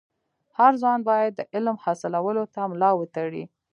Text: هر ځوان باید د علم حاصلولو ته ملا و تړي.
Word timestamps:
هر 0.57 0.73
ځوان 0.81 0.99
باید 1.09 1.31
د 1.35 1.41
علم 1.53 1.75
حاصلولو 1.83 2.43
ته 2.53 2.61
ملا 2.71 2.91
و 2.95 3.03
تړي. 3.15 3.43